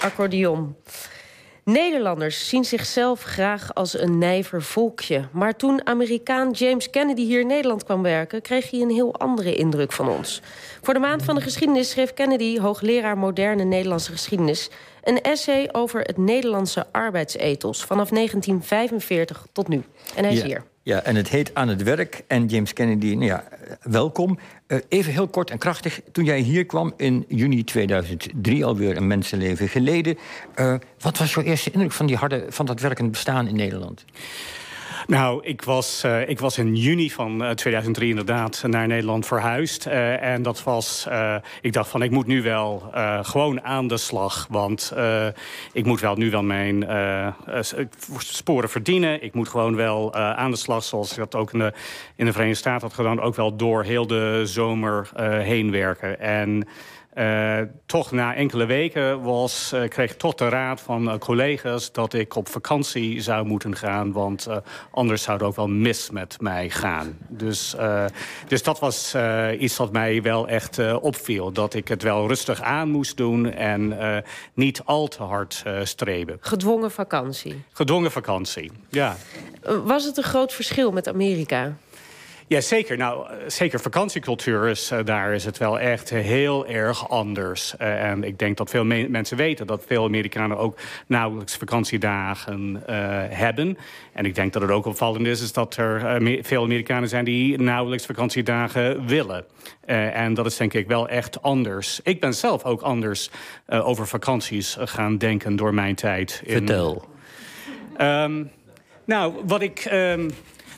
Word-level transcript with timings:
accordeon. 0.00 0.76
Nederlanders 1.64 2.48
zien 2.48 2.64
zichzelf 2.64 3.22
graag 3.22 3.74
als 3.74 3.98
een 3.98 4.18
nijver 4.18 4.62
volkje. 4.62 5.28
Maar 5.32 5.56
toen 5.56 5.86
Amerikaan 5.86 6.50
James 6.50 6.90
Kennedy 6.90 7.22
hier 7.22 7.40
in 7.40 7.46
Nederland 7.46 7.84
kwam 7.84 8.02
werken... 8.02 8.42
kreeg 8.42 8.70
hij 8.70 8.80
een 8.80 8.90
heel 8.90 9.14
andere 9.18 9.54
indruk 9.54 9.92
van 9.92 10.08
ons. 10.08 10.42
Voor 10.82 10.94
de 10.94 11.00
Maand 11.00 11.22
van 11.22 11.34
de 11.34 11.40
Geschiedenis 11.40 11.90
schreef 11.90 12.14
Kennedy... 12.14 12.58
hoogleraar 12.58 13.18
moderne 13.18 13.64
Nederlandse 13.64 14.12
geschiedenis... 14.12 14.70
een 15.02 15.20
essay 15.20 15.68
over 15.72 16.00
het 16.00 16.16
Nederlandse 16.16 16.86
arbeidsethos... 16.92 17.84
vanaf 17.84 18.08
1945 18.08 19.46
tot 19.52 19.68
nu. 19.68 19.82
En 20.14 20.24
hij 20.24 20.32
is 20.32 20.42
hier. 20.42 20.64
Ja, 20.82 21.02
en 21.02 21.16
het 21.16 21.28
heet 21.28 21.54
Aan 21.54 21.68
het 21.68 21.82
Werk. 21.82 22.22
En 22.26 22.46
James 22.46 22.72
Kennedy, 22.72 23.14
nou 23.14 23.24
ja, 23.24 23.44
welkom. 23.82 24.38
Uh, 24.68 24.78
even 24.88 25.12
heel 25.12 25.28
kort 25.28 25.50
en 25.50 25.58
krachtig. 25.58 26.00
Toen 26.12 26.24
jij 26.24 26.38
hier 26.38 26.66
kwam 26.66 26.92
in 26.96 27.24
juni 27.28 27.64
2003, 27.64 28.64
alweer 28.64 28.96
een 28.96 29.06
mensenleven 29.06 29.68
geleden... 29.68 30.18
Uh, 30.56 30.74
wat 31.00 31.18
was 31.18 31.34
jouw 31.34 31.44
eerste 31.44 31.70
indruk 31.70 31.92
van, 31.92 32.06
die 32.06 32.16
harde, 32.16 32.44
van 32.48 32.66
dat 32.66 32.80
werkend 32.80 33.10
bestaan 33.10 33.48
in 33.48 33.56
Nederland? 33.56 34.04
Nou, 35.06 35.44
ik 35.44 35.62
was, 35.62 36.04
uh, 36.04 36.28
ik 36.28 36.38
was 36.38 36.58
in 36.58 36.76
juni 36.76 37.10
van 37.10 37.42
uh, 37.42 37.50
2003 37.50 38.08
inderdaad 38.08 38.62
naar 38.66 38.86
Nederland 38.86 39.26
verhuisd. 39.26 39.86
Uh, 39.86 40.22
en 40.22 40.42
dat 40.42 40.62
was, 40.62 41.08
ik 41.60 41.72
dacht 41.72 41.90
van 41.90 42.02
ik 42.02 42.10
moet 42.10 42.26
nu 42.26 42.42
wel 42.42 42.92
gewoon 43.22 43.62
aan 43.62 43.88
de 43.88 43.96
slag. 43.96 44.46
Want 44.50 44.92
ik 45.72 45.84
moet 45.84 46.00
wel 46.00 46.14
nu 46.16 46.30
wel 46.30 46.42
mijn 46.42 46.86
sporen 48.18 48.68
verdienen. 48.68 49.22
Ik 49.22 49.34
moet 49.34 49.48
gewoon 49.48 49.76
wel 49.76 50.14
aan 50.14 50.50
de 50.50 50.56
slag, 50.56 50.84
zoals 50.84 51.10
ik 51.10 51.16
dat 51.16 51.34
ook 51.34 51.52
in 51.52 51.58
de, 51.58 51.72
in 52.16 52.24
de 52.24 52.32
Verenigde 52.32 52.58
Staten 52.58 52.86
had 52.86 52.96
gedaan. 52.96 53.20
Ook 53.20 53.34
wel 53.34 53.56
door 53.56 53.82
heel 53.84 54.06
de 54.06 54.42
zomer 54.44 55.10
heen 55.42 55.70
werken. 55.70 56.20
En... 56.20 56.66
Uh, 57.14 57.58
toch 57.86 58.10
na 58.10 58.34
enkele 58.34 58.66
weken 58.66 59.22
was, 59.22 59.72
uh, 59.74 59.88
kreeg 59.88 60.10
ik 60.10 60.18
toch 60.18 60.34
de 60.34 60.48
raad 60.48 60.80
van 60.80 61.08
uh, 61.08 61.14
collega's... 61.18 61.92
dat 61.92 62.14
ik 62.14 62.36
op 62.36 62.48
vakantie 62.48 63.20
zou 63.20 63.46
moeten 63.46 63.76
gaan. 63.76 64.12
Want 64.12 64.48
anders 64.90 65.22
zou 65.22 65.38
het 65.38 65.46
ook 65.46 65.56
wel 65.56 65.68
mis 65.68 66.10
met 66.10 66.40
mij 66.40 66.70
gaan. 66.70 67.18
Dus, 67.28 67.76
dus 68.48 68.62
dat 68.62 68.78
was 68.78 69.14
iets 69.58 69.76
wat 69.76 69.92
mij 69.92 70.22
wel 70.22 70.48
echt 70.48 70.94
opviel. 70.94 71.52
Dat 71.52 71.74
ik 71.74 71.88
het 71.88 72.02
wel 72.02 72.28
rustig 72.28 72.62
aan 72.62 72.90
moest 72.90 73.16
doen 73.16 73.52
en 73.52 73.94
niet 74.54 74.82
al 74.84 75.08
te 75.08 75.22
hard 75.22 75.64
streven. 75.82 76.36
Gedwongen 76.40 76.90
vakantie? 76.90 77.62
Gedwongen 77.72 78.10
vakantie, 78.10 78.72
ja. 78.88 79.16
Was 79.84 80.04
het 80.04 80.16
een 80.16 80.22
groot 80.22 80.52
verschil 80.52 80.92
met 80.92 81.08
Amerika? 81.08 81.74
Ja, 82.50 82.60
zeker. 82.60 82.96
Nou, 82.96 83.28
eh, 83.28 83.36
zeker 83.46 83.80
vakantiecultuur 83.80 84.68
is, 84.68 84.92
uh, 84.92 84.98
daar 85.04 85.34
is 85.34 85.44
het 85.44 85.58
wel 85.58 85.80
echt 85.80 86.10
heel 86.10 86.66
erg 86.66 87.08
anders. 87.08 87.74
Uh, 87.80 88.04
en 88.04 88.24
ik 88.24 88.38
denk 88.38 88.56
dat 88.56 88.70
veel 88.70 88.84
me 88.84 89.08
mensen 89.08 89.36
weten 89.36 89.66
dat 89.66 89.84
veel 89.86 90.04
Amerikanen 90.04 90.58
ook 90.58 90.78
nauwelijks 91.06 91.56
vakantiedagen 91.56 92.72
uh, 92.72 93.06
hebben. 93.28 93.78
En 94.12 94.24
ik 94.24 94.34
denk 94.34 94.52
dat 94.52 94.62
het 94.62 94.70
ook 94.70 94.86
opvallend 94.86 95.26
is, 95.26 95.42
is 95.42 95.52
dat 95.52 95.76
er 95.76 96.20
veel 96.42 96.62
Amerikanen 96.62 97.08
zijn 97.08 97.24
die 97.24 97.60
nauwelijks 97.60 98.06
vakantiedagen 98.06 99.06
willen. 99.06 99.44
en 99.84 100.34
dat 100.34 100.46
is 100.46 100.56
denk 100.56 100.74
ik 100.74 100.86
wel 100.86 101.08
echt 101.08 101.42
anders. 101.42 102.00
Ik 102.02 102.20
ben 102.20 102.34
zelf 102.34 102.64
ook 102.64 102.80
anders 102.80 103.30
over 103.66 104.06
vakanties 104.06 104.76
gaan 104.80 105.18
denken 105.18 105.56
door 105.56 105.74
mijn 105.74 105.94
tijd. 105.94 106.42
In, 106.44 106.52
Vertel. 106.52 107.04
Um, 108.00 108.50
nou, 109.04 109.34
wat 109.46 109.62
ik... 109.62 109.88
Um, 109.92 110.30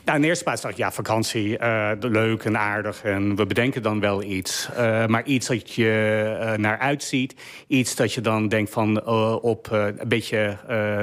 nou, 0.05 0.15
in 0.15 0.21
de 0.21 0.27
eerste 0.27 0.43
plaats 0.43 0.61
dacht 0.61 0.73
ik, 0.73 0.79
ja, 0.79 0.91
vakantie, 0.91 1.59
uh, 1.59 1.91
leuk 1.99 2.43
en 2.43 2.57
aardig. 2.57 3.03
En 3.03 3.35
we 3.35 3.45
bedenken 3.45 3.81
dan 3.81 3.99
wel 3.99 4.23
iets. 4.23 4.69
Uh, 4.77 5.05
maar 5.05 5.23
iets 5.25 5.47
dat 5.47 5.73
je 5.73 6.37
uh, 6.41 6.53
naar 6.53 6.77
uitziet. 6.77 7.35
Iets 7.67 7.95
dat 7.95 8.13
je 8.13 8.21
dan 8.21 8.47
denkt 8.47 8.71
van 8.71 9.05
op 9.41 9.67
een 9.71 10.07
beetje 10.07 10.57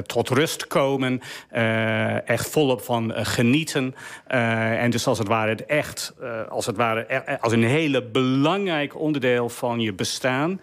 tot 0.07 0.29
rust 0.29 0.67
komen. 0.67 1.21
echt 2.25 2.49
volop 2.51 2.81
van 2.81 3.13
genieten. 3.15 3.95
en 4.27 4.91
dus 4.91 5.07
als 5.07 5.19
het 5.19 5.29
ware 5.29 5.51
het 5.51 5.67
echt, 5.67 6.15
als 6.49 6.67
het 6.67 6.77
ware, 6.77 7.39
als 7.41 7.53
een 7.53 7.65
hele 7.65 8.03
belangrijk 8.03 8.99
onderdeel 8.99 9.49
van 9.49 9.81
je 9.81 9.93
bestaan. 9.93 10.61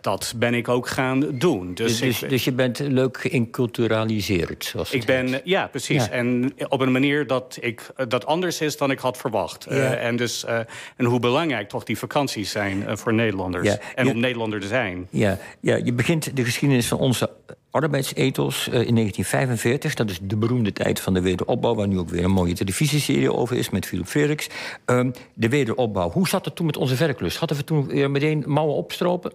dat 0.00 0.34
ben 0.36 0.54
ik 0.54 0.68
ook 0.68 0.88
gaan 0.88 1.20
doen. 1.38 1.74
Dus, 1.74 2.00
dus, 2.00 2.22
ik, 2.22 2.28
dus 2.28 2.44
je 2.44 2.52
bent 2.52 2.78
leuk 2.78 3.20
geïnculturaliseerd, 3.20 4.64
zoals 4.64 4.92
Ik 4.92 5.04
ben, 5.04 5.40
ja, 5.44 5.66
precies. 5.66 6.04
Ja. 6.04 6.10
En 6.10 6.52
op 6.68 6.80
een 6.80 6.92
manier 6.92 7.26
dat 7.26 7.58
ik 7.60 7.71
ik, 7.72 7.90
uh, 7.96 8.06
dat 8.08 8.26
anders 8.26 8.60
is 8.60 8.76
dan 8.76 8.90
ik 8.90 8.98
had 8.98 9.16
verwacht. 9.16 9.66
Ja. 9.68 9.76
Uh, 9.76 10.04
en, 10.04 10.16
dus, 10.16 10.44
uh, 10.44 10.58
en 10.96 11.04
hoe 11.04 11.20
belangrijk 11.20 11.68
toch 11.68 11.84
die 11.84 11.98
vakanties 11.98 12.50
zijn 12.50 12.98
voor 12.98 13.14
Nederlanders. 13.14 13.68
Ja. 13.68 13.78
En 13.94 14.08
om 14.08 14.20
Nederlander 14.20 14.60
te 14.60 14.66
zijn. 14.66 15.08
Ja. 15.10 15.38
ja, 15.60 15.76
je 15.76 15.92
begint 15.92 16.36
de 16.36 16.44
geschiedenis 16.44 16.86
van 16.86 16.98
onze 16.98 17.30
arbeidsethos 17.70 18.66
in 18.66 18.94
1945. 18.94 19.94
Dat 19.94 20.10
is 20.10 20.18
de 20.22 20.36
beroemde 20.36 20.72
tijd 20.72 21.00
van 21.00 21.14
de 21.14 21.20
wederopbouw... 21.20 21.74
waar 21.74 21.88
nu 21.88 21.98
ook 21.98 22.08
weer 22.08 22.24
een 22.24 22.30
mooie 22.30 22.54
televisieserie 22.54 23.32
over 23.32 23.56
is 23.56 23.70
met 23.70 23.86
Philip 23.86 24.06
Freriks. 24.06 24.48
Um, 24.86 25.12
de 25.34 25.48
wederopbouw. 25.48 26.10
Hoe 26.10 26.28
zat 26.28 26.44
het 26.44 26.56
toen 26.56 26.66
met 26.66 26.76
onze 26.76 26.94
werklust? 26.94 27.36
Hadden 27.36 27.56
we 27.56 27.64
toen 27.64 27.86
weer 27.86 28.10
meteen 28.10 28.44
mouwen 28.46 28.74
opstropen? 28.74 29.32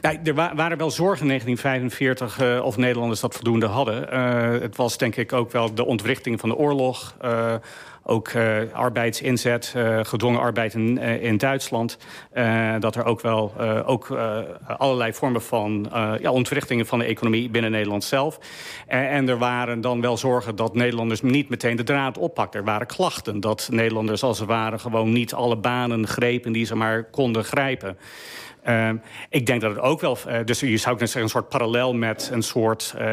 Nou, 0.00 0.18
er 0.24 0.34
wa 0.34 0.54
waren 0.54 0.78
wel 0.78 0.90
zorgen 0.90 1.20
in 1.20 1.28
1945 1.28 2.40
uh, 2.40 2.64
of 2.64 2.76
Nederlanders 2.76 3.20
dat 3.20 3.34
voldoende 3.34 3.66
hadden. 3.66 4.08
Uh, 4.12 4.60
het 4.60 4.76
was 4.76 4.98
denk 4.98 5.16
ik 5.16 5.32
ook 5.32 5.52
wel 5.52 5.74
de 5.74 5.86
ontwrichting 5.86 6.40
van 6.40 6.48
de 6.48 6.56
oorlog. 6.56 7.14
Uh, 7.24 7.54
ook 8.02 8.30
arbeidsinzet, 8.72 9.74
gedwongen 10.02 10.40
arbeid 10.40 10.74
in, 10.74 10.98
in 10.98 11.36
Duitsland. 11.36 11.98
dat 12.78 12.96
er 12.96 13.04
ook 13.04 13.20
wel 13.20 13.54
ook, 13.86 14.16
allerlei 14.78 15.12
vormen 15.12 15.42
van 15.42 15.88
ja, 16.20 16.30
ontwrichtingen 16.30 16.86
van 16.86 16.98
de 16.98 17.04
economie 17.04 17.50
binnen 17.50 17.70
Nederland 17.70 18.04
zelf. 18.04 18.38
en 18.86 19.28
er 19.28 19.38
waren 19.38 19.80
dan 19.80 20.00
wel 20.00 20.16
zorgen 20.16 20.56
dat 20.56 20.74
Nederlanders 20.74 21.20
niet 21.20 21.48
meteen 21.48 21.76
de 21.76 21.82
draad 21.82 22.18
oppakten. 22.18 22.60
Er 22.60 22.66
waren 22.66 22.86
klachten 22.86 23.40
dat 23.40 23.68
Nederlanders 23.72 24.22
als 24.22 24.38
het 24.38 24.48
ware 24.48 24.78
gewoon 24.78 25.12
niet 25.12 25.34
alle 25.34 25.56
banen 25.56 26.06
grepen 26.06 26.52
die 26.52 26.66
ze 26.66 26.76
maar 26.76 27.04
konden 27.04 27.44
grijpen. 27.44 27.96
Uh, 28.68 28.90
ik 29.28 29.46
denk 29.46 29.60
dat 29.60 29.70
het 29.70 29.80
ook 29.80 30.00
wel... 30.00 30.18
Uh, 30.28 30.38
dus 30.44 30.60
je 30.60 30.76
zou 30.76 30.96
kunnen 30.96 31.08
zeggen 31.08 31.22
een 31.22 31.28
soort 31.28 31.48
parallel 31.48 31.94
met 31.94 32.30
een 32.32 32.42
soort... 32.42 32.94
Uh, 33.00 33.04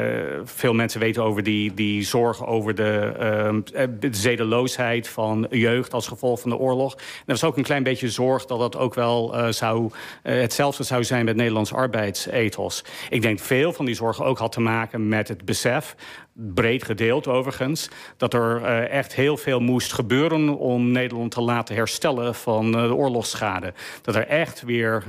veel 0.43 0.73
mensen 0.73 0.99
weten 0.99 1.23
over 1.23 1.43
die, 1.43 1.73
die 1.73 2.03
zorg 2.03 2.45
over 2.45 2.75
de, 2.75 3.13
ehm, 3.19 3.89
de 3.99 4.09
zedeloosheid 4.11 5.07
van 5.07 5.47
jeugd... 5.49 5.93
als 5.93 6.07
gevolg 6.07 6.39
van 6.39 6.49
de 6.49 6.57
oorlog. 6.57 6.93
Er 6.93 7.01
was 7.25 7.43
ook 7.43 7.57
een 7.57 7.63
klein 7.63 7.83
beetje 7.83 8.09
zorg 8.09 8.45
dat 8.45 8.59
dat 8.59 8.77
ook 8.77 8.93
wel 8.93 9.35
zou, 9.53 9.91
hetzelfde 10.23 10.83
zou 10.83 11.03
zijn... 11.03 11.25
met 11.25 11.35
Nederlands 11.35 11.73
arbeidsethos. 11.73 12.83
Ik 13.09 13.21
denk 13.21 13.39
veel 13.39 13.73
van 13.73 13.85
die 13.85 13.95
zorgen 13.95 14.25
ook 14.25 14.37
had 14.37 14.51
te 14.51 14.59
maken 14.59 15.07
met 15.07 15.27
het 15.27 15.45
besef 15.45 15.95
breed 16.33 16.83
gedeeld 16.83 17.27
overigens... 17.27 17.89
dat 18.17 18.33
er 18.33 18.63
echt 18.83 19.15
heel 19.15 19.37
veel 19.37 19.59
moest 19.59 19.93
gebeuren 19.93 20.57
om 20.57 20.91
Nederland 20.91 21.31
te 21.31 21.41
laten 21.41 21.75
herstellen 21.75 22.35
van 22.35 22.71
de 22.71 22.95
oorlogsschade. 22.95 23.73
Dat 24.01 24.15
er 24.15 24.27
echt 24.27 24.61
weer 24.61 25.03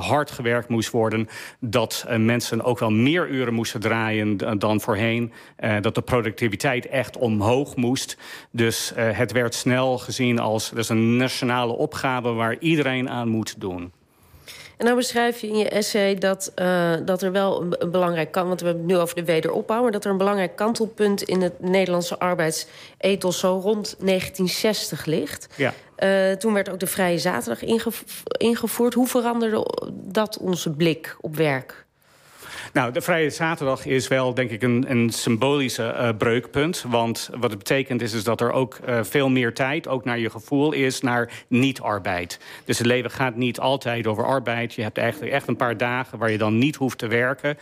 hard 0.00 0.30
gewerkt 0.30 0.68
moest 0.68 0.90
worden. 0.90 1.28
Dat 1.60 2.06
mensen 2.18 2.62
ook 2.62 2.78
wel 2.78 2.90
meer 2.90 3.28
uren 3.28 3.54
moesten 3.54 3.80
draaien 3.80 4.58
dan 4.58 4.80
voorheen. 4.80 5.32
dat 5.80 5.94
de 5.94 6.02
productiviteit 6.02 6.86
echt 6.88 7.16
omhoog 7.16 7.76
moest. 7.76 8.18
Dus 8.50 8.92
het 8.96 9.32
werd 9.32 9.54
snel 9.54 9.98
gezien 9.98 10.38
als 10.38 10.70
dus 10.70 10.88
een 10.88 11.16
nationale 11.16 11.72
opgave 11.72 12.32
waar 12.32 12.58
iedereen 12.58 13.10
aan 13.10 13.28
moet 13.28 13.60
doen. 13.60 13.92
En 14.76 14.84
nou 14.84 14.96
beschrijf 14.96 15.40
je 15.40 15.46
in 15.46 15.56
je 15.56 15.68
essay 15.68 16.14
dat, 16.14 16.52
uh, 16.56 16.94
dat 17.04 17.22
er 17.22 17.32
wel 17.32 17.62
een, 17.62 17.74
een, 17.78 17.90
belangrijk 17.90 18.32
kan... 18.32 18.46
want 18.48 18.60
we 18.60 18.66
hebben 18.66 18.84
het 18.84 18.92
nu 18.92 19.00
over 19.00 19.14
de 19.14 19.24
wederopbouw... 19.24 19.82
maar 19.82 19.92
dat 19.92 20.04
er 20.04 20.10
een 20.10 20.16
belangrijk 20.16 20.56
kantelpunt 20.56 21.22
in 21.22 21.42
het 21.42 21.60
Nederlandse 21.60 22.18
arbeidsethos... 22.18 23.38
zo 23.38 23.48
rond 23.62 23.94
1960 23.98 25.04
ligt. 25.04 25.48
Ja. 25.56 25.74
Uh, 25.98 26.32
toen 26.32 26.52
werd 26.52 26.70
ook 26.70 26.80
de 26.80 26.86
Vrije 26.86 27.18
Zaterdag 27.18 27.62
ingevo 27.62 28.04
ingevoerd. 28.38 28.94
Hoe 28.94 29.06
veranderde 29.06 29.66
dat 29.92 30.38
onze 30.38 30.70
blik 30.70 31.16
op 31.20 31.36
werk? 31.36 31.85
Nou, 32.76 32.92
de 32.92 33.00
Vrije 33.00 33.30
Zaterdag 33.30 33.86
is 33.86 34.08
wel, 34.08 34.34
denk 34.34 34.50
ik, 34.50 34.62
een, 34.62 34.84
een 34.88 35.10
symbolische 35.10 35.94
uh, 35.98 36.08
breukpunt. 36.18 36.84
Want 36.88 37.30
wat 37.32 37.50
het 37.50 37.58
betekent 37.58 38.02
is, 38.02 38.12
is 38.12 38.24
dat 38.24 38.40
er 38.40 38.52
ook 38.52 38.78
uh, 38.88 39.02
veel 39.02 39.28
meer 39.28 39.54
tijd, 39.54 39.88
ook 39.88 40.04
naar 40.04 40.18
je 40.18 40.30
gevoel, 40.30 40.72
is 40.72 41.00
naar 41.00 41.44
niet-arbeid. 41.48 42.40
Dus 42.64 42.78
het 42.78 42.86
leven 42.86 43.10
gaat 43.10 43.36
niet 43.36 43.60
altijd 43.60 44.06
over 44.06 44.24
arbeid. 44.24 44.74
Je 44.74 44.82
hebt 44.82 44.98
eigenlijk 44.98 45.32
echt 45.32 45.48
een 45.48 45.56
paar 45.56 45.76
dagen 45.76 46.18
waar 46.18 46.30
je 46.30 46.38
dan 46.38 46.58
niet 46.58 46.76
hoeft 46.76 46.98
te 46.98 47.06
werken. 47.06 47.58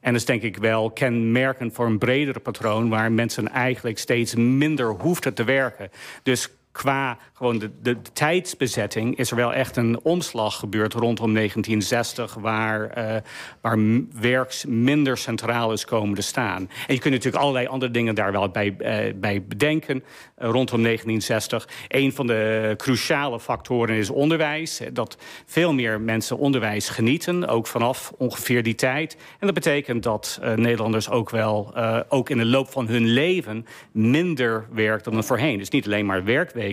En 0.00 0.12
dat 0.12 0.20
is 0.20 0.24
denk 0.24 0.42
ik 0.42 0.56
wel 0.56 0.90
kenmerkend 0.90 1.74
voor 1.74 1.86
een 1.86 1.98
bredere 1.98 2.40
patroon... 2.40 2.88
waar 2.88 3.12
mensen 3.12 3.48
eigenlijk 3.48 3.98
steeds 3.98 4.34
minder 4.34 4.86
hoefden 4.88 5.34
te 5.34 5.44
werken. 5.44 5.90
Dus 6.22 6.50
qua 6.78 7.18
gewoon 7.32 7.58
de, 7.58 7.70
de, 7.82 7.96
tijdsbezetting 8.12 9.16
is 9.16 9.30
er 9.30 9.36
wel 9.36 9.54
echt 9.54 9.76
een 9.76 10.00
omslag 10.02 10.58
gebeurd 10.58 10.92
rondom 10.92 11.34
1960, 11.34 12.34
waar, 12.34 12.98
uh, 12.98 13.16
waar 13.60 13.78
werks 14.20 14.64
minder 14.64 15.16
centraal 15.16 15.72
is 15.72 15.84
komen 15.84 16.14
te 16.14 16.22
staan. 16.22 16.70
En 16.86 16.94
je 16.94 17.00
kunt 17.00 17.14
natuurlijk 17.14 17.42
allerlei 17.42 17.66
andere 17.66 17.92
dingen 17.92 18.14
daar 18.14 18.32
wel 18.32 18.48
bij, 18.48 18.76
uh, 18.78 19.14
bij 19.14 19.42
bedenken 19.42 19.96
uh, 19.96 20.02
rondom 20.34 20.82
1960. 20.82 21.68
Een 21.88 22.12
van 22.12 22.26
de 22.26 22.74
cruciale 22.76 23.40
factoren 23.40 23.96
is 23.96 24.10
onderwijs. 24.10 24.80
Dat 24.92 25.16
veel 25.46 25.72
meer 25.72 26.00
mensen 26.00 26.38
onderwijs 26.38 26.88
genieten, 26.88 27.48
ook 27.48 27.66
vanaf 27.66 28.12
ongeveer 28.16 28.62
die 28.62 28.74
tijd. 28.74 29.16
En 29.38 29.46
dat 29.46 29.54
betekent 29.54 30.02
dat 30.02 30.40
Nederlanders 30.56 31.10
ook 31.10 31.30
wel, 31.30 31.76
ook 32.08 32.30
in 32.30 32.38
de 32.38 32.44
loop 32.44 32.70
van 32.70 32.88
hun 32.88 33.06
leven, 33.06 33.66
minder 33.92 34.66
werken 34.72 35.12
dan 35.12 35.24
voorheen. 35.24 35.58
Dus 35.58 35.68
niet 35.68 35.86
alleen 35.86 36.06
maar 36.06 36.24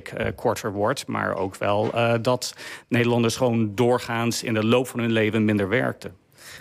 werkweek 0.03 0.35
kort 0.35 0.61
wordt, 0.61 1.07
maar 1.07 1.35
ook 1.35 1.55
wel 1.55 1.91
uh, 1.95 2.13
dat 2.21 2.55
Nederlanders 2.87 3.35
gewoon 3.35 3.75
doorgaans 3.75 4.43
in 4.43 4.53
de 4.53 4.65
loop 4.65 4.87
van 4.87 4.99
hun 4.99 5.11
leven 5.11 5.45
minder 5.45 5.69
werkten. 5.69 6.15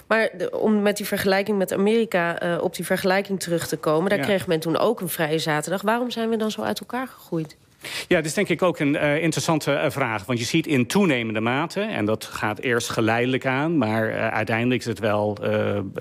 Maar 0.07 0.31
om 0.53 0.83
met 0.83 0.97
die 0.97 1.07
vergelijking 1.07 1.59
met 1.59 1.73
Amerika 1.73 2.43
uh, 2.43 2.63
op 2.63 2.75
die 2.75 2.85
vergelijking 2.85 3.41
terug 3.41 3.67
te 3.67 3.77
komen, 3.77 4.09
daar 4.11 4.19
ja. 4.19 4.25
kreeg 4.25 4.47
men 4.47 4.61
toen 4.61 4.77
ook 4.77 5.01
een 5.01 5.09
vrije 5.09 5.39
zaterdag. 5.39 5.83
Waarom 5.83 6.11
zijn 6.11 6.29
we 6.29 6.37
dan 6.37 6.51
zo 6.51 6.63
uit 6.63 6.81
elkaar 6.81 7.07
gegroeid? 7.07 7.57
Ja, 8.09 8.17
dat 8.17 8.25
is 8.25 8.35
denk 8.35 8.49
ik 8.49 8.63
ook 8.63 8.79
een 8.79 8.95
uh, 8.95 9.23
interessante 9.23 9.73
uh, 9.73 9.91
vraag. 9.91 10.25
Want 10.25 10.39
je 10.39 10.45
ziet 10.45 10.67
in 10.67 10.87
toenemende 10.87 11.41
mate, 11.41 11.81
en 11.81 12.05
dat 12.05 12.25
gaat 12.25 12.59
eerst 12.59 12.91
geleidelijk 12.91 13.47
aan... 13.47 13.79
maar 13.79 14.09
uh, 14.09 14.29
uiteindelijk 14.29 14.81
is 14.81 14.87
het 14.87 14.99
wel 14.99 15.39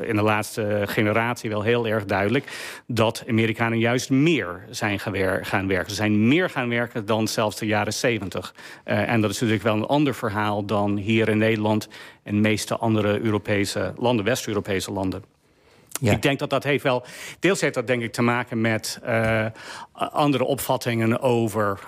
in 0.01 0.15
de 0.15 0.21
laatste 0.21 0.81
generatie 0.85 1.49
wel 1.49 1.61
heel 1.61 1.87
erg 1.87 2.05
duidelijk... 2.05 2.45
dat 2.87 3.23
Amerikanen 3.27 3.79
juist 3.79 4.09
meer 4.09 4.65
zijn 4.69 4.99
gaan 4.99 5.67
werken. 5.67 5.89
Ze 5.89 5.95
zijn 5.95 6.27
meer 6.27 6.49
gaan 6.49 6.69
werken 6.69 7.05
dan 7.05 7.27
zelfs 7.27 7.57
de 7.57 7.65
jaren 7.65 7.93
zeventig. 7.93 8.53
en 8.83 9.21
dat 9.21 9.29
is 9.29 9.39
natuurlijk 9.39 9.63
wel 9.63 9.75
een 9.75 9.85
ander 9.85 10.15
verhaal 10.15 10.65
dan 10.65 10.97
hier 10.97 11.29
in 11.29 11.37
Nederland... 11.37 11.87
en 12.23 12.41
meeste 12.41 12.77
andere 12.77 13.19
Europese 13.21 13.93
landen, 13.97 14.25
West-Europese 14.25 14.91
landen. 14.91 15.32
Ik 16.01 16.21
denk 16.21 16.39
dat 16.39 16.49
dat 16.49 16.63
heeft 16.63 16.83
wel... 16.83 17.03
Deels 17.39 17.61
heeft 17.61 17.73
dat 17.73 17.87
denk 17.87 18.01
ik 18.01 18.11
te 18.11 18.21
maken 18.21 18.61
met 18.61 18.99
uh, 19.05 19.45
andere 19.93 20.43
opvattingen 20.43 21.21
over, 21.21 21.79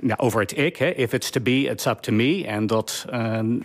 ja, 0.00 0.16
over 0.16 0.40
het 0.40 0.58
ik. 0.58 0.76
Hè. 0.76 0.90
If 0.90 1.12
it's 1.12 1.30
to 1.30 1.40
be, 1.40 1.60
it's 1.60 1.86
up 1.86 1.98
to 1.98 2.12
me. 2.12 2.46
En 2.46 2.66
dat 2.66 3.06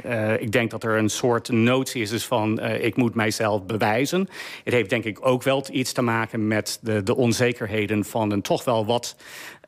uh, 0.05 0.33
ik 0.39 0.51
denk 0.51 0.71
dat 0.71 0.83
er 0.83 0.97
een 0.97 1.09
soort 1.09 1.49
notie 1.49 2.01
is 2.01 2.25
van... 2.25 2.59
ik 2.61 2.95
moet 2.95 3.15
mijzelf 3.15 3.65
bewijzen. 3.65 4.29
Het 4.63 4.73
heeft 4.73 4.89
denk 4.89 5.03
ik 5.03 5.25
ook 5.25 5.43
wel 5.43 5.65
iets 5.71 5.91
te 5.91 6.01
maken 6.01 6.47
met 6.47 6.79
de, 6.81 7.03
de 7.03 7.15
onzekerheden... 7.15 8.05
van 8.05 8.31
een 8.31 8.41
toch 8.41 8.63
wel 8.63 8.85
wat 8.85 9.15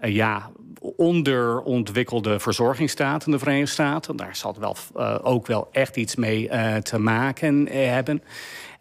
ja, 0.01 0.51
onderontwikkelde 0.95 2.39
verzorgingsstaat 2.39 3.25
in 3.25 3.31
de 3.31 3.39
Verenigde 3.39 3.71
Staten. 3.71 4.15
Daar 4.15 4.35
zal 4.35 4.55
wel, 4.59 4.75
ook 5.23 5.47
wel 5.47 5.67
echt 5.71 5.95
iets 5.95 6.15
mee 6.15 6.49
te 6.81 6.99
maken 6.99 7.67
hebben. 7.67 8.23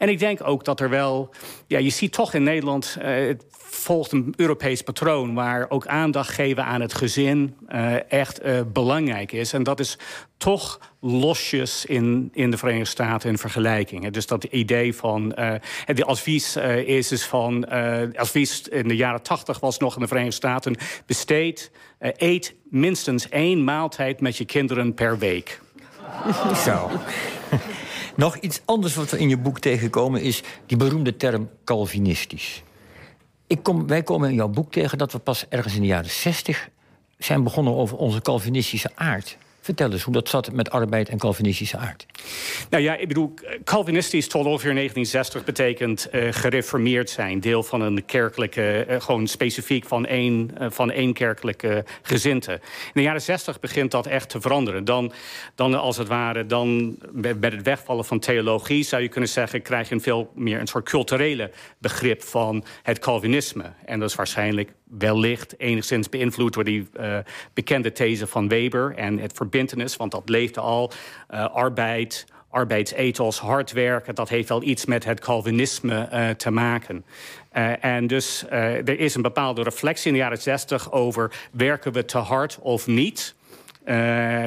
En 0.00 0.08
ik 0.08 0.18
denk 0.18 0.46
ook 0.46 0.64
dat 0.64 0.80
er 0.80 0.88
wel... 0.88 1.30
Ja, 1.66 1.78
je 1.78 1.90
ziet 1.90 2.12
toch 2.12 2.34
in 2.34 2.42
Nederland... 2.42 2.96
Uh, 2.98 3.04
het 3.26 3.44
volgt 3.52 4.12
een 4.12 4.34
Europees 4.36 4.82
patroon... 4.82 5.34
waar 5.34 5.70
ook 5.70 5.86
aandacht 5.86 6.30
geven 6.30 6.64
aan 6.64 6.80
het 6.80 6.94
gezin 6.94 7.56
uh, 7.68 8.12
echt 8.12 8.44
uh, 8.44 8.60
belangrijk 8.72 9.32
is. 9.32 9.52
En 9.52 9.62
dat 9.62 9.80
is 9.80 9.98
toch 10.36 10.80
losjes 11.00 11.84
in, 11.84 12.30
in 12.32 12.50
de 12.50 12.56
Verenigde 12.56 12.88
Staten 12.88 13.30
in 13.30 13.38
vergelijking. 13.38 14.10
Dus 14.10 14.26
dat 14.26 14.44
idee 14.44 14.94
van... 14.94 15.32
Uh, 15.38 15.52
het 15.84 16.04
advies 16.04 16.56
is 16.84 17.08
dus 17.08 17.24
van... 17.24 17.68
advies 18.14 18.68
in 18.68 18.88
de 18.88 18.96
jaren 18.96 19.22
tachtig 19.22 19.60
was 19.60 19.78
nog 19.78 19.94
in 19.94 20.00
de 20.00 20.08
Verenigde 20.08 20.36
Staten... 20.36 20.76
besteed, 21.06 21.70
eet 21.98 22.54
minstens 22.70 23.28
één 23.28 23.64
maaltijd 23.64 24.20
met 24.20 24.36
je 24.36 24.44
kinderen 24.44 24.94
per 24.94 25.18
week. 25.18 25.60
Zo. 26.64 26.90
Nog 28.20 28.36
iets 28.36 28.60
anders 28.64 28.94
wat 28.94 29.10
we 29.10 29.18
in 29.18 29.28
je 29.28 29.36
boek 29.38 29.58
tegenkomen 29.58 30.22
is 30.22 30.42
die 30.66 30.76
beroemde 30.76 31.16
term 31.16 31.50
Calvinistisch. 31.64 32.62
Ik 33.46 33.62
kom, 33.62 33.86
wij 33.86 34.02
komen 34.02 34.28
in 34.28 34.34
jouw 34.34 34.48
boek 34.48 34.72
tegen 34.72 34.98
dat 34.98 35.12
we 35.12 35.18
pas 35.18 35.46
ergens 35.48 35.74
in 35.74 35.80
de 35.80 35.86
jaren 35.86 36.10
zestig 36.10 36.68
zijn 37.18 37.42
begonnen 37.42 37.74
over 37.74 37.96
onze 37.96 38.20
Calvinistische 38.20 38.90
aard. 38.94 39.36
Vertel 39.60 39.92
eens 39.92 40.02
hoe 40.02 40.14
dat 40.14 40.28
zat 40.28 40.52
met 40.52 40.70
arbeid 40.70 41.08
en 41.08 41.18
Calvinistische 41.18 41.76
aard. 41.76 42.06
Nou 42.70 42.82
ja, 42.82 42.96
ik 42.96 43.08
bedoel, 43.08 43.34
Calvinistisch 43.64 44.28
tot 44.28 44.46
ongeveer 44.46 44.74
1960 44.74 45.44
betekent 45.44 46.08
uh, 46.12 46.32
gereformeerd 46.32 47.10
zijn. 47.10 47.40
Deel 47.40 47.62
van 47.62 47.80
een 47.80 48.04
kerkelijke, 48.04 48.86
uh, 48.88 49.00
gewoon 49.00 49.26
specifiek 49.26 49.84
van 49.84 50.06
één, 50.06 50.50
uh, 50.60 50.66
van 50.70 50.90
één 50.90 51.12
kerkelijke 51.12 51.84
gezinte. 52.02 52.52
In 52.52 52.60
de 52.92 53.02
jaren 53.02 53.22
60 53.22 53.60
begint 53.60 53.90
dat 53.90 54.06
echt 54.06 54.28
te 54.28 54.40
veranderen. 54.40 54.84
Dan, 54.84 55.12
dan 55.54 55.74
als 55.74 55.96
het 55.96 56.08
ware, 56.08 56.46
dan 56.46 56.98
bij 57.12 57.50
het 57.50 57.62
wegvallen 57.62 58.04
van 58.04 58.18
theologie... 58.18 58.84
zou 58.84 59.02
je 59.02 59.08
kunnen 59.08 59.30
zeggen, 59.30 59.62
krijg 59.62 59.88
je 59.88 59.94
een 59.94 60.00
veel 60.00 60.30
meer 60.34 60.60
een 60.60 60.66
soort 60.66 60.88
culturele 60.88 61.50
begrip 61.78 62.22
van 62.22 62.64
het 62.82 62.98
Calvinisme. 62.98 63.72
En 63.84 64.00
dat 64.00 64.08
is 64.08 64.14
waarschijnlijk 64.14 64.72
wellicht 64.98 65.58
enigszins 65.58 66.08
beïnvloed 66.08 66.52
door 66.52 66.64
die 66.64 66.88
uh, 67.00 67.18
bekende 67.54 67.92
these 67.92 68.26
van 68.26 68.48
Weber 68.48 68.94
en 68.96 69.18
het 69.18 69.32
verbindenis, 69.32 69.96
want 69.96 70.10
dat 70.10 70.28
leefde 70.28 70.60
al. 70.60 70.92
Uh, 71.30 71.54
arbeid, 71.54 72.26
arbeidsethos, 72.50 73.38
hard 73.38 73.72
werken, 73.72 74.14
dat 74.14 74.28
heeft 74.28 74.48
wel 74.48 74.62
iets 74.62 74.84
met 74.84 75.04
het 75.04 75.20
Calvinisme 75.20 76.08
uh, 76.12 76.28
te 76.28 76.50
maken. 76.50 77.04
en 77.80 78.06
dus 78.06 78.44
er 78.48 78.98
is 78.98 79.14
een 79.14 79.22
bepaalde 79.22 79.62
reflectie 79.62 80.06
in 80.06 80.12
de 80.12 80.18
jaren 80.18 80.38
60 80.38 80.92
over 80.92 81.48
werken 81.52 81.92
we 81.92 82.04
te 82.04 82.18
hard 82.18 82.58
of 82.60 82.86
niet. 82.86 83.34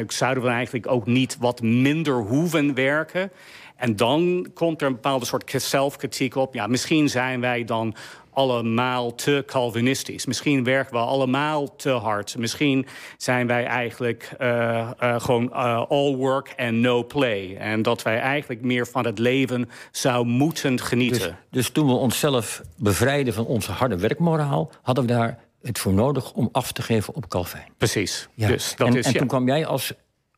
zouden 0.07 0.44
we 0.44 0.50
eigenlijk 0.50 0.88
ook 0.88 1.06
niet 1.06 1.38
wat 1.39 1.62
minder 1.62 2.16
hoeven 2.16 2.74
werken? 2.74 3.31
En 3.75 3.96
dan 3.96 4.48
komt 4.54 4.81
er 4.81 4.88
een 4.88 4.94
bepaalde 4.94 5.25
soort 5.25 5.54
zelfkritiek 5.57 6.36
op. 6.36 6.54
Ja, 6.54 6.68
misschien 6.68 7.10
zijn 7.10 7.42
wij 7.42 7.63
dan 7.63 7.96
allemaal 8.33 9.15
te 9.15 9.44
Calvinistisch. 9.45 10.25
Misschien 10.25 10.63
werken 10.63 10.94
we 10.94 11.00
allemaal 11.00 11.75
te 11.75 11.89
hard. 11.89 12.38
Misschien 12.38 12.85
zijn 13.18 13.47
wij 13.47 13.65
eigenlijk 13.65 14.31
uh, 14.41 14.89
uh, 15.03 15.19
gewoon 15.19 15.50
uh, 15.53 15.83
all 15.89 16.15
work 16.15 16.53
and 16.57 16.74
no 16.74 17.03
play. 17.06 17.56
En 17.57 17.81
dat 17.81 18.01
wij 18.01 18.19
eigenlijk 18.19 18.62
meer 18.62 18.88
van 18.88 19.06
het 19.06 19.19
leven 19.19 19.69
zou 19.91 20.25
moeten 20.25 20.80
genieten. 20.80 21.19
Dus, 21.19 21.35
dus 21.50 21.69
toen 21.69 21.88
we 21.88 21.94
onszelf 21.94 22.62
bevrijden 22.77 23.33
van 23.33 23.45
onze 23.45 23.71
harde 23.71 23.97
werkmoraal... 23.97 24.71
hadden 24.81 25.06
we 25.06 25.13
daar 25.13 25.39
het 25.62 25.79
voor 25.79 25.94
nodig 25.94 26.33
om 26.33 26.50
af 26.51 26.71
te 26.71 26.81
geven 26.81 27.15
op 27.15 27.27
Calvijn. 27.27 27.68
Precies. 27.77 28.27
Ja. 28.33 28.47
Dus 28.47 28.75
dat 28.75 28.88
en, 28.88 28.95
is, 28.95 29.06
en 29.06 29.12
ja. 29.12 29.19
toen 29.19 29.27
kwam 29.27 29.47
jij 29.47 29.65
als 29.65 29.94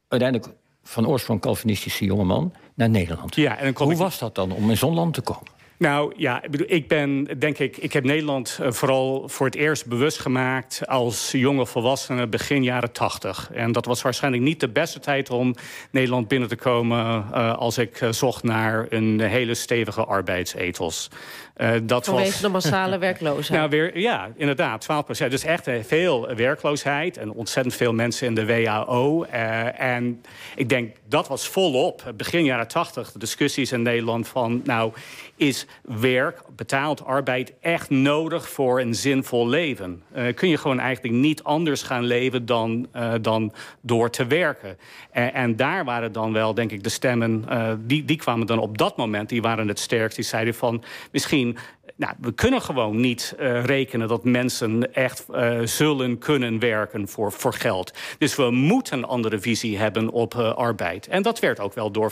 uiteindelijk 0.07 0.53
van 0.83 1.07
oorsprong 1.07 1.41
Calvinistische 1.41 2.05
jongeman 2.05 2.53
naar 2.75 2.89
Nederland. 2.89 3.35
Ja, 3.35 3.57
en 3.57 3.73
Hoe 3.77 3.95
was 3.95 4.19
dat 4.19 4.35
dan 4.35 4.51
om 4.51 4.69
in 4.69 4.77
zo'n 4.77 4.93
land 4.93 5.13
te 5.13 5.21
komen? 5.21 5.53
Nou 5.77 6.13
ja, 6.17 6.43
ik, 6.65 6.87
ben, 6.87 7.27
denk 7.39 7.57
ik, 7.57 7.77
ik 7.77 7.93
heb 7.93 8.03
Nederland 8.03 8.59
uh, 8.61 8.71
vooral 8.71 9.29
voor 9.29 9.45
het 9.45 9.55
eerst 9.55 9.85
bewust 9.85 10.19
gemaakt 10.19 10.87
als 10.87 11.31
jonge 11.31 11.65
volwassene 11.65 12.27
begin 12.27 12.63
jaren 12.63 12.91
tachtig. 12.91 13.49
En 13.53 13.71
dat 13.71 13.85
was 13.85 14.01
waarschijnlijk 14.01 14.43
niet 14.43 14.59
de 14.59 14.69
beste 14.69 14.99
tijd 14.99 15.29
om 15.29 15.55
Nederland 15.91 16.27
binnen 16.27 16.49
te 16.49 16.55
komen 16.55 17.25
uh, 17.31 17.57
als 17.57 17.77
ik 17.77 18.01
uh, 18.01 18.11
zocht 18.11 18.43
naar 18.43 18.85
een 18.89 19.19
hele 19.19 19.53
stevige 19.53 20.05
arbeidsethos. 20.05 21.09
Uh, 21.57 21.71
dat 21.83 22.05
Vanwege 22.05 22.31
was... 22.31 22.41
de 22.41 22.49
massale 22.49 22.97
werkloosheid. 22.97 23.49
nou, 23.59 23.69
weer, 23.69 23.99
ja, 23.99 24.29
inderdaad, 24.35 24.81
12 24.81 25.05
procent. 25.05 25.31
Dus 25.31 25.43
echt 25.43 25.69
veel 25.81 26.35
werkloosheid 26.35 27.17
en 27.17 27.31
ontzettend 27.31 27.75
veel 27.75 27.93
mensen 27.93 28.27
in 28.27 28.35
de 28.35 28.45
WHO. 28.45 29.25
Uh, 29.25 29.79
en 29.79 30.23
ik 30.55 30.69
denk, 30.69 30.95
dat 31.07 31.27
was 31.27 31.47
volop, 31.47 32.13
begin 32.15 32.43
jaren 32.43 32.67
80, 32.67 33.11
de 33.11 33.19
discussies 33.19 33.71
in 33.71 33.81
Nederland 33.81 34.27
van... 34.27 34.61
nou, 34.63 34.93
is 35.35 35.64
werk, 35.81 36.41
betaald 36.55 37.05
arbeid 37.05 37.53
echt 37.61 37.89
nodig 37.89 38.49
voor 38.49 38.79
een 38.79 38.95
zinvol 38.95 39.47
leven? 39.47 40.03
Uh, 40.15 40.33
kun 40.33 40.49
je 40.49 40.57
gewoon 40.57 40.79
eigenlijk 40.79 41.13
niet 41.15 41.43
anders 41.43 41.83
gaan 41.83 42.03
leven 42.03 42.45
dan, 42.45 42.87
uh, 42.95 43.13
dan 43.21 43.53
door 43.81 44.09
te 44.09 44.25
werken? 44.25 44.77
En, 45.11 45.33
en, 45.33 45.55
daar 45.55 45.85
waren 45.85 46.11
dan 46.11 46.33
wel, 46.33 46.53
denk 46.53 46.71
ik, 46.71 46.83
de 46.83 46.89
stemmen... 46.89 47.45
Uh, 47.49 47.71
die, 47.79 48.05
die 48.05 48.17
kwamen 48.17 48.47
dan 48.47 48.59
op 48.59 48.77
dat 48.77 48.97
moment, 48.97 49.29
die 49.29 49.41
waren 49.41 49.67
het 49.67 49.79
sterkst. 49.79 50.15
Die 50.15 50.25
zeiden 50.25 50.53
van, 50.53 50.83
misschien 51.11 51.57
nou, 51.95 52.13
we 52.19 52.31
kunnen 52.31 52.61
gewoon 52.61 52.99
niet 52.99 53.33
rekenen 53.63 54.07
dat 54.07 54.23
mensen 54.23 54.93
echt 54.93 55.25
zullen 55.63 56.17
kunnen 56.17 56.59
werken 56.59 57.07
voor, 57.07 57.31
voor 57.31 57.53
geld. 57.53 57.93
Dus 58.17 58.35
we 58.35 58.51
moeten 58.51 58.97
een 58.97 59.05
andere 59.05 59.39
visie 59.39 59.77
hebben 59.77 60.09
op 60.09 60.35
arbeid. 60.35 61.07
En 61.07 61.21
dat 61.21 61.39
werd 61.39 61.59
ook 61.59 61.73
wel 61.73 61.91
door 61.91 62.11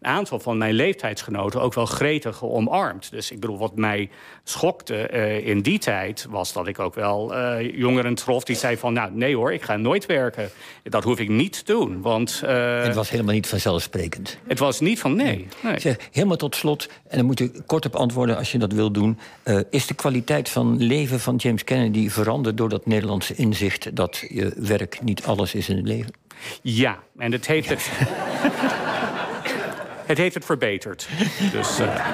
een 0.00 0.10
aantal 0.10 0.40
van 0.40 0.58
mijn 0.58 0.74
leeftijdsgenoten 0.74 1.60
ook 1.60 1.74
wel 1.74 1.86
gretig 1.86 2.44
omarmd. 2.44 3.10
Dus 3.10 3.30
ik 3.30 3.40
bedoel, 3.40 3.58
wat 3.58 3.76
mij 3.76 4.10
schokte 4.44 5.10
uh, 5.12 5.46
in 5.46 5.60
die 5.60 5.78
tijd 5.78 6.26
was 6.30 6.52
dat 6.52 6.66
ik 6.66 6.78
ook 6.78 6.94
wel 6.94 7.34
uh, 7.34 7.76
jongeren 7.76 8.14
trof 8.14 8.44
die 8.44 8.56
zeiden 8.56 8.80
van, 8.80 8.92
nou 8.92 9.10
nee 9.12 9.36
hoor, 9.36 9.52
ik 9.52 9.62
ga 9.62 9.76
nooit 9.76 10.06
werken. 10.06 10.50
Dat 10.82 11.04
hoef 11.04 11.18
ik 11.18 11.28
niet 11.28 11.52
te 11.52 11.72
doen, 11.72 12.02
want... 12.02 12.40
Uh, 12.44 12.82
het 12.82 12.94
was 12.94 13.10
helemaal 13.10 13.34
niet 13.34 13.46
vanzelfsprekend. 13.46 14.38
Het 14.46 14.58
was 14.58 14.80
niet 14.80 15.00
van 15.00 15.16
nee. 15.16 15.46
nee. 15.62 15.80
Zeg, 15.80 15.96
helemaal 16.10 16.36
tot 16.36 16.56
slot, 16.56 16.88
en 17.08 17.16
dan 17.16 17.26
moet 17.26 17.40
u 17.40 17.52
kort 17.66 17.86
op 17.86 17.96
antwoorden 17.96 18.36
als 18.36 18.52
je 18.52 18.58
dat 18.58 18.72
wil 18.72 18.90
doen. 18.90 19.18
is 19.70 19.86
de 19.86 19.94
kwaliteit 19.94 20.48
van 20.48 20.82
leven 20.82 21.20
van 21.20 21.36
James 21.36 21.64
Kennedy 21.64 22.08
veranderd 22.08 22.56
door 22.56 22.68
dat 22.68 22.86
Nederlandse 22.86 23.34
inzicht 23.34 23.96
dat 23.96 24.24
je 24.28 24.52
werk 24.56 25.02
niet 25.02 25.24
alles 25.24 25.54
is 25.54 25.68
in 25.68 25.76
het 25.76 25.86
leven? 25.86 26.12
Ja, 26.62 26.98
en 27.18 27.32
het 27.32 27.46
heeft 27.46 27.68
het. 27.68 27.90
het 30.10 30.18
heeft 30.18 30.34
het 30.34 30.44
verbeterd. 30.44 31.08
Dus. 31.52 31.80
Uh... 31.80 32.08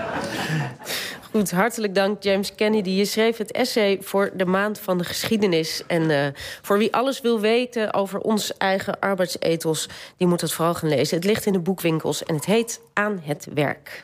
Goed, 1.31 1.51
hartelijk 1.51 1.95
dank 1.95 2.23
James 2.23 2.55
Kennedy. 2.55 2.91
Je 2.91 3.05
schreef 3.05 3.37
het 3.37 3.53
essay 3.53 3.99
voor 4.01 4.31
de 4.35 4.47
Maand 4.47 4.79
van 4.79 4.99
de 4.99 5.05
Geschiedenis. 5.05 5.83
En 5.87 6.11
uh, 6.11 6.27
voor 6.63 6.79
wie 6.79 6.95
alles 6.95 7.21
wil 7.21 7.41
weten 7.41 7.95
over 7.95 8.21
ons 8.21 8.57
eigen 8.57 9.01
arbeidsethos... 9.01 9.89
die 10.17 10.27
moet 10.27 10.41
het 10.41 10.53
vooral 10.53 10.75
gaan 10.75 10.89
lezen. 10.89 11.17
Het 11.17 11.27
ligt 11.27 11.47
in 11.47 11.53
de 11.53 11.59
boekwinkels 11.59 12.25
en 12.25 12.35
het 12.35 12.45
heet 12.45 12.81
Aan 12.93 13.21
het 13.25 13.47
Werk. 13.55 14.01